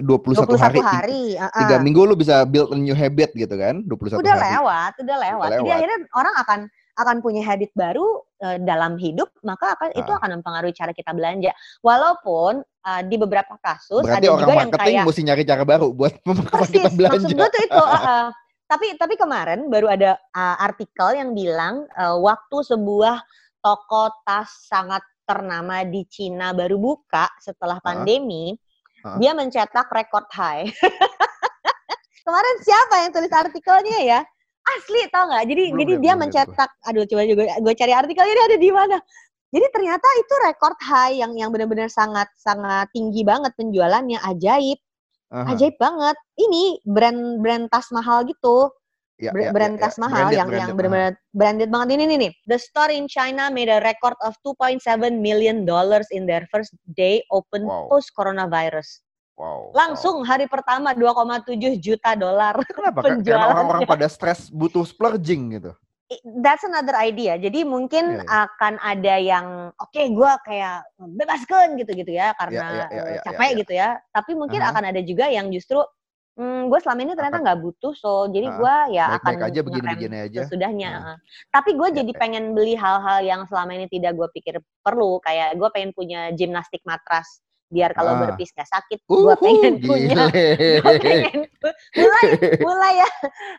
[0.00, 0.80] 21, 21 hari.
[0.80, 1.24] hari.
[1.40, 1.60] Uh -uh.
[1.64, 3.80] Tiga minggu lu bisa build a new habit gitu kan?
[3.88, 4.44] 21 udah hari.
[4.52, 5.48] Lewat, udah lewat.
[5.48, 6.60] Udah Jadi akhirnya orang akan
[6.94, 10.00] akan punya habit baru uh, dalam hidup, maka akan uh.
[10.00, 11.50] itu akan mempengaruhi cara kita belanja.
[11.82, 16.12] Walaupun uh, di beberapa kasus Berarti ada juga yang kayak mesti nyari cara baru buat
[16.74, 17.16] kita belanja.
[17.18, 18.26] Maksud gue tuh itu uh, uh,
[18.68, 23.20] tapi tapi kemarin baru ada uh, artikel yang bilang uh, waktu sebuah
[23.64, 28.54] toko tas sangat ternama di Cina baru buka setelah pandemi,
[29.02, 29.16] uh.
[29.16, 29.18] Uh.
[29.20, 30.68] dia mencetak record high.
[32.24, 34.20] Kemarin siapa yang tulis artikelnya ya?
[34.64, 35.44] Asli tau nggak?
[35.44, 36.88] Jadi belum, jadi belum, dia mencetak, gue.
[36.88, 38.96] aduh coba juga gue cari artikelnya ini ada di mana.
[39.54, 44.80] Jadi ternyata itu record high yang yang benar-benar sangat sangat tinggi banget penjualannya, ajaib.
[45.28, 45.52] Uh -huh.
[45.52, 46.16] Ajaib banget.
[46.40, 48.72] Ini brand-brand tas mahal gitu
[49.18, 50.00] ya, ya, brand ya, tas ya.
[50.02, 52.32] mahal branded, yang branded, yang benar-benar branded banget ini nih nih.
[52.50, 54.82] The store in China made a record of 2.7
[55.22, 57.86] million dollars in their first day open wow.
[57.90, 59.04] post coronavirus.
[59.34, 59.74] Wow.
[59.74, 60.28] Langsung wow.
[60.30, 62.54] hari pertama 2,7 juta dolar.
[62.76, 63.02] Kenapa?
[63.02, 65.72] Karena orang-orang pada stres butuh splurging gitu.
[66.44, 67.40] That's another idea.
[67.40, 68.44] Jadi mungkin yeah, yeah.
[68.46, 73.22] akan ada yang oke okay, gue kayak bebaskan gitu-gitu ya karena yeah, yeah, yeah, yeah,
[73.24, 73.60] capek yeah, yeah.
[73.64, 73.88] gitu ya.
[74.12, 74.72] Tapi mungkin uh -huh.
[74.76, 75.80] akan ada juga yang justru
[76.34, 79.60] Hmm, gue selama ini ternyata nggak butuh, so jadi gue ya baik -baik akan aja
[79.62, 80.40] begini-begini aja.
[80.42, 80.90] Sesudahnya.
[80.98, 81.18] Nah.
[81.54, 82.18] Tapi gue ya, jadi ya.
[82.18, 86.82] pengen beli hal-hal yang selama ini tidak gue pikir perlu, kayak gue pengen punya gimnastik
[86.82, 87.44] matras
[87.74, 88.20] biar kalau ah.
[88.22, 90.30] berpis gak sakit gue pengen punya
[90.84, 91.42] gue pengen
[91.96, 92.24] mulai
[92.62, 93.10] mulai ya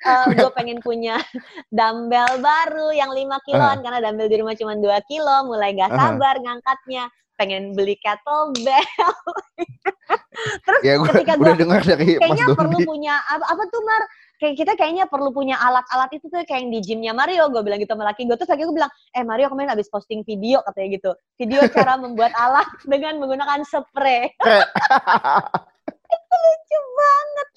[0.07, 1.19] uh, gue pengen punya
[1.67, 3.83] dumbbell baru yang 5 kiloan uh.
[3.83, 6.41] karena dumbbell di rumah cuma 2 kilo mulai gak sabar uh.
[6.47, 9.15] ngangkatnya pengen beli kettlebell.
[10.65, 11.53] Terus ya, gua, ketika gue
[12.19, 14.03] kayaknya perlu punya apa, apa tuh Mar?
[14.35, 17.47] Kayak kita kayaknya perlu punya alat-alat itu tuh kayak yang di gymnya Mario.
[17.47, 18.35] Gue bilang gitu sama laki gue.
[18.35, 21.11] Terus lagi gue bilang, eh Mario kemarin habis posting video katanya gitu.
[21.39, 24.27] Video cara membuat alat dengan menggunakan spray.
[26.15, 27.49] itu lucu banget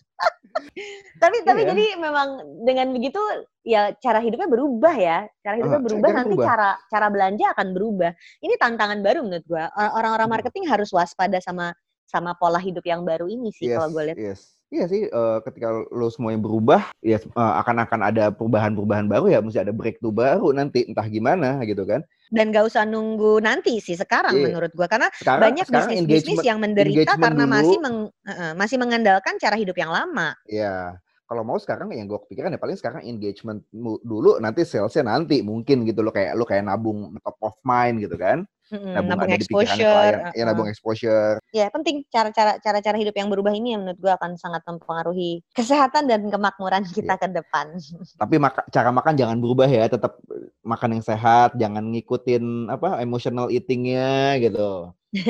[1.49, 1.71] tapi yeah.
[1.73, 2.29] jadi memang
[2.69, 3.21] dengan begitu
[3.65, 6.47] ya cara hidupnya berubah ya cara hidupnya uh, berubah nanti berubah.
[6.47, 8.13] cara cara belanja akan berubah
[8.45, 10.73] ini tantangan baru menurut gua orang-orang marketing hmm.
[10.77, 11.73] harus waspada sama
[12.09, 14.59] sama pola hidup yang baru ini sih yes, kalau gue lihat yes.
[14.69, 19.41] Iya sih, uh, ketika lo semuanya berubah, ya uh, akan akan ada perubahan-perubahan baru ya,
[19.41, 22.05] mesti ada breakthrough baru nanti, entah gimana gitu kan.
[22.29, 24.53] Dan gak usah nunggu nanti sih sekarang yeah.
[24.53, 29.41] menurut gua, karena sekarang, banyak bisnis-bisnis yang menderita karena dulu, masih meng, uh, masih mengandalkan
[29.41, 30.37] cara hidup yang lama.
[30.45, 33.61] Iya, kalau mau sekarang yang gue kepikiran ya paling sekarang engagement
[34.01, 38.17] dulu, nanti salesnya nanti mungkin gitu lo kayak lo kayak nabung top of mind gitu
[38.17, 38.49] kan.
[38.69, 41.37] Hmm, nabung, nabung exposure, uh, ya nabung exposure.
[41.53, 46.09] Ya penting cara-cara cara-cara hidup yang berubah ini yang menurut gue akan sangat mempengaruhi kesehatan
[46.09, 47.21] dan kemakmuran kita ya.
[47.21, 47.77] ke depan.
[48.17, 50.21] Tapi maka, cara makan jangan berubah ya, tetap
[50.65, 54.93] makan yang sehat, jangan ngikutin apa emotional eatingnya gitu.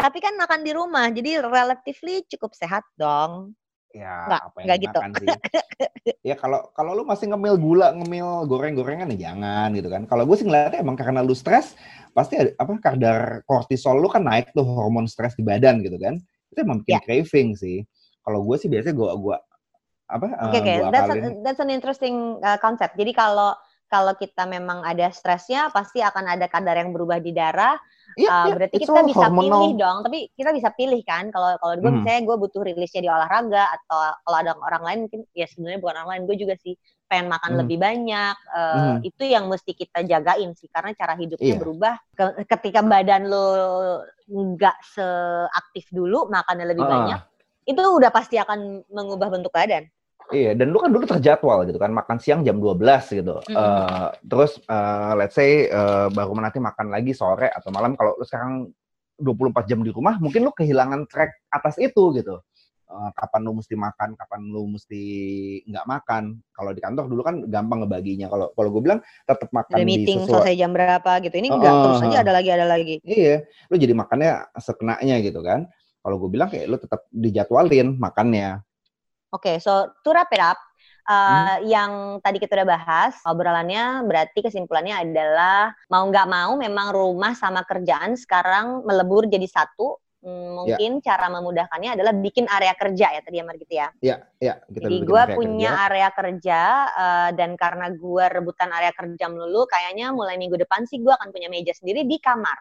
[0.00, 3.56] Tapi kan makan di rumah, jadi relatively cukup sehat dong.
[3.96, 4.98] Ya, nggak, apa yang nggak gitu.
[5.16, 5.28] sih.
[6.28, 10.04] ya kalau kalau lu masih ngemil gula, ngemil goreng-gorengan ya jangan gitu kan.
[10.04, 11.72] Kalau gue sih ngeliatnya emang karena lu stres,
[12.12, 16.20] pasti ada, apa kadar kortisol lu kan naik tuh hormon stres di badan gitu kan.
[16.52, 17.02] Itu emang bikin yeah.
[17.04, 17.80] craving sih.
[18.20, 19.36] Kalau gue sih biasanya gue gua
[20.08, 20.26] apa?
[20.48, 20.76] Oke, okay, okay.
[20.92, 22.92] that's, a, that's an interesting uh, concept.
[23.00, 23.56] Jadi kalau
[23.88, 27.80] kalau kita memang ada stresnya, pasti akan ada kadar yang berubah di darah
[28.16, 29.44] Yeah, uh, yeah, berarti kita bisa hormonal.
[29.44, 31.28] pilih dong, tapi kita bisa pilih kan.
[31.28, 31.98] Kalau kalau gue hmm.
[32.02, 35.94] misalnya gue butuh rilisnya di olahraga atau kalau ada orang lain mungkin ya sebenarnya bukan
[36.00, 36.74] orang lain, gue juga sih
[37.06, 37.60] pengen makan hmm.
[37.64, 38.36] lebih banyak.
[38.48, 38.96] Uh, hmm.
[39.04, 41.60] Itu yang mesti kita jagain sih karena cara hidupnya yeah.
[41.60, 41.94] berubah.
[42.48, 43.46] ketika badan lo
[44.28, 46.90] nggak seaktif dulu, makannya lebih uh.
[46.90, 47.20] banyak,
[47.68, 49.84] itu udah pasti akan mengubah bentuk badan.
[50.28, 52.76] Iya, dan lu kan dulu terjadwal gitu kan, makan siang jam 12
[53.16, 53.40] gitu.
[53.48, 53.56] Mm -hmm.
[53.56, 58.24] uh, terus uh, let's say uh, baru nanti makan lagi sore atau malam kalau lu
[58.28, 58.68] sekarang
[59.18, 62.38] 24 jam di rumah, mungkin lu kehilangan track atas itu gitu.
[62.88, 65.02] Uh, kapan lu mesti makan, kapan lu mesti
[65.68, 66.40] nggak makan.
[66.56, 68.32] Kalau di kantor dulu kan gampang ngebaginya.
[68.32, 70.44] Kalau kalau gue bilang tetap makan meeting di sesuai.
[70.44, 71.36] selesai jam berapa gitu.
[71.36, 72.96] Ini enggak uh, terus aja ada lagi ada lagi.
[73.04, 75.68] Iya, lu jadi makannya sekenanya gitu kan.
[76.00, 78.64] Kalau gue bilang kayak lu tetap dijadwalin makannya
[79.28, 80.56] Oke, okay, so to wrap it up,
[81.04, 81.68] uh, hmm.
[81.68, 81.90] yang
[82.24, 88.16] tadi kita udah bahas, obrolannya berarti kesimpulannya adalah mau nggak mau memang rumah sama kerjaan
[88.16, 90.00] sekarang melebur jadi satu.
[90.18, 90.34] Hmm,
[90.66, 90.74] ya.
[90.74, 91.14] mungkin ya.
[91.14, 93.86] cara memudahkannya adalah bikin area kerja ya tadi Amar gitu ya.
[94.02, 94.54] Iya, iya.
[94.66, 95.86] Jadi gue punya kerja.
[95.86, 96.60] area kerja
[96.90, 101.30] uh, dan karena gue rebutan area kerja melulu, kayaknya mulai minggu depan sih gue akan
[101.30, 102.58] punya meja sendiri di kamar.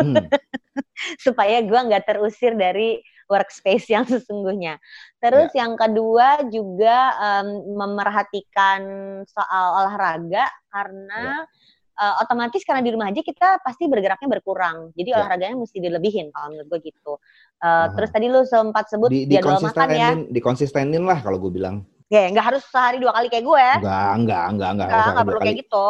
[0.00, 0.16] Hmm.
[1.28, 4.80] Supaya gue nggak terusir dari workspace yang sesungguhnya.
[5.20, 5.64] Terus yeah.
[5.64, 8.80] yang kedua juga um, memerhatikan
[9.28, 12.18] soal olahraga karena yeah.
[12.18, 14.90] uh, otomatis karena di rumah aja kita pasti bergeraknya berkurang.
[14.96, 15.18] Jadi yeah.
[15.20, 17.20] olahraganya mesti dilebihin kalau menurut gue gitu.
[17.60, 20.10] Uh, uh Terus tadi lu sempat sebut di, jadwal makan ya.
[20.32, 21.84] Dikonsistenin lah kalau gue bilang.
[22.08, 23.66] Ya, nggak harus sehari dua kali kayak gue.
[23.84, 24.88] Enggak, enggak, enggak, enggak.
[24.88, 25.88] Enggak, enggak perlu kayak gitu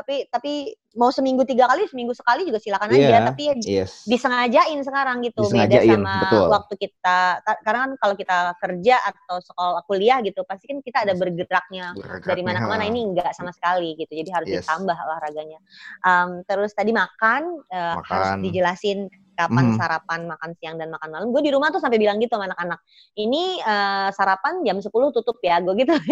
[0.00, 0.52] tapi tapi
[0.98, 4.02] mau seminggu tiga kali seminggu sekali juga silakan yeah, aja tapi ya yes.
[4.10, 6.46] disengajain sekarang gitu disengajain, beda sama betul.
[6.50, 7.18] waktu kita
[7.62, 12.26] karena kan kalau kita kerja atau sekolah kuliah gitu pasti kan kita ada bergeraknya, bergeraknya
[12.26, 14.66] dari mana ke mana ini enggak sama sekali gitu jadi harus yes.
[14.66, 15.58] ditambah olahraganya
[16.02, 18.10] um, terus tadi makan, uh, makan.
[18.10, 19.06] harus dijelasin
[19.40, 19.78] kapan hmm.
[19.80, 21.26] sarapan, makan siang dan makan malam.
[21.32, 22.76] Gue di rumah tuh sampai bilang gitu sama anak-anak.
[23.16, 25.96] Ini uh, sarapan jam 10 tutup ya, gue gitu.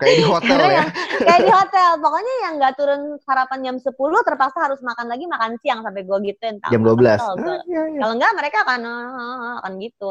[0.00, 0.84] Kayak di hotel ya.
[1.28, 1.90] kayak di hotel.
[2.00, 3.92] Pokoknya yang nggak turun sarapan jam 10
[4.24, 6.56] terpaksa harus makan lagi makan siang sampai gue gituin.
[6.72, 7.20] Jam 12.
[7.20, 7.36] Ah,
[7.68, 8.00] iya, iya.
[8.00, 8.80] Kalau enggak mereka akan
[9.60, 10.10] akan gitu.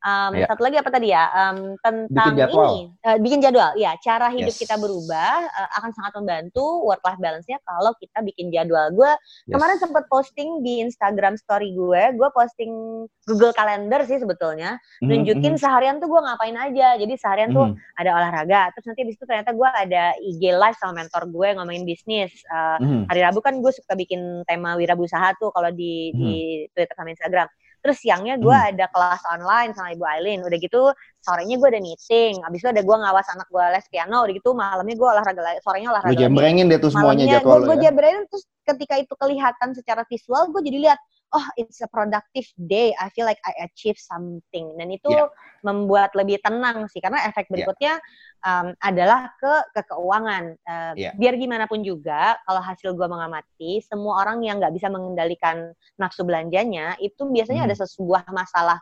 [0.00, 0.48] Um, ya.
[0.48, 4.56] Satu lagi apa tadi ya um, tentang bikin ini uh, bikin jadwal ya cara hidup
[4.56, 4.60] yes.
[4.64, 8.88] kita berubah uh, akan sangat membantu work life balance-nya kalau kita bikin jadwal.
[8.96, 9.52] Gue yes.
[9.52, 15.08] kemarin sempat posting di Instagram story gue, gue posting Google Calendar sih sebetulnya mm-hmm.
[15.08, 15.60] nunjukin mm-hmm.
[15.60, 16.96] seharian tuh gue ngapain aja.
[16.96, 17.76] Jadi seharian mm-hmm.
[17.76, 21.48] tuh ada olahraga, terus nanti di situ ternyata gue ada IG live sama mentor gue
[21.60, 22.32] ngomongin bisnis.
[22.48, 23.02] Uh, mm-hmm.
[23.12, 26.24] Hari Rabu kan gue suka bikin tema wirausaha tuh kalau di mm-hmm.
[26.24, 26.34] di
[26.72, 27.48] Twitter sama Instagram.
[27.80, 28.70] Terus siangnya gue hmm.
[28.76, 30.40] ada kelas online sama Ibu Aileen.
[30.44, 30.92] Udah gitu
[31.24, 32.34] sorenya gue ada meeting.
[32.44, 34.18] Abis itu ada gue ngawas anak gue les piano.
[34.24, 36.12] Udah gitu malamnya gue olahraga sorenya olahraga.
[36.12, 37.88] Lu jembrengin deh tuh semuanya jadwal Gue ya?
[37.88, 42.90] jembrengin terus ketika itu kelihatan secara visual gue jadi lihat oh it's a productive day
[42.98, 45.30] I feel like I achieve something dan itu yeah.
[45.62, 47.52] membuat lebih tenang sih karena efek ya.
[47.54, 48.46] berikutnya yeah.
[48.46, 51.14] um, adalah ke ke keuangan uh, yeah.
[51.14, 56.26] biar gimana pun juga kalau hasil gue mengamati semua orang yang nggak bisa mengendalikan nafsu
[56.26, 57.70] belanjanya itu biasanya hmm.
[57.70, 58.78] ada sebuah masalah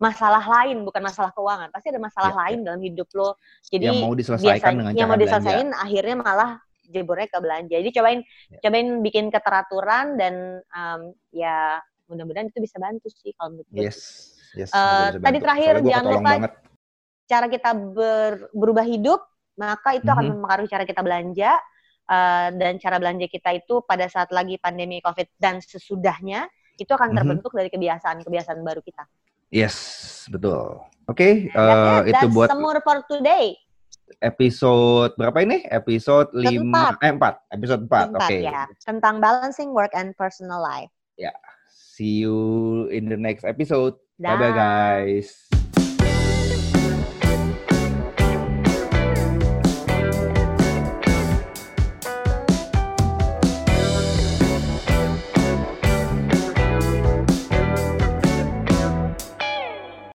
[0.00, 3.36] masalah lain bukan masalah keuangan pasti ada masalah yeah, lain dalam hidup lo
[3.68, 6.50] jadi yang mau diselesaikan biasanya, dengan yang mau diselesaikan akhirnya malah
[6.90, 8.60] jeburnya ke belanja jadi cobain yeah.
[8.64, 11.78] cobain bikin keteraturan dan um, ya
[12.10, 13.86] mudah-mudahan itu bisa bantu sih kalau menurut gue.
[13.86, 13.98] Yes.
[14.58, 14.74] Yes.
[14.74, 16.52] Uh, tadi terakhir jangan lupa banget.
[17.30, 19.22] cara kita ber, berubah hidup,
[19.54, 20.14] maka itu mm -hmm.
[20.18, 20.32] akan mhm.
[20.34, 21.50] mempengaruhi cara kita belanja
[22.10, 26.50] uh, dan cara belanja kita itu pada saat lagi pandemi Covid dan sesudahnya
[26.82, 27.16] itu akan mhm.
[27.22, 27.58] terbentuk mm -hmm.
[27.62, 29.06] dari kebiasaan-kebiasaan baru kita.
[29.50, 29.76] Yes,
[30.30, 30.82] betul.
[31.10, 33.58] Oke, okay, uh, eh, itu buat semur for today.
[34.22, 35.66] Episode berapa ini?
[35.66, 37.54] Episode lima eh 4.
[37.58, 38.14] Episode 4.
[38.14, 38.22] Oke.
[38.26, 38.40] Okay.
[38.46, 40.90] Ya, tentang balancing work and personal life.
[41.18, 41.34] Ya.
[42.00, 44.00] See you in the next episode.
[44.16, 45.59] Bye bye guys.